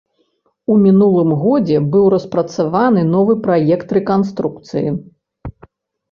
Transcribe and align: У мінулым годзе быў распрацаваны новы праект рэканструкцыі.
У 0.75 0.75
мінулым 0.83 1.33
годзе 1.41 1.77
быў 1.95 2.05
распрацаваны 2.13 3.03
новы 3.15 3.35
праект 3.43 3.87
рэканструкцыі. 3.99 4.89